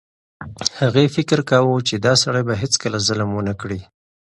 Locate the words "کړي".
3.61-3.79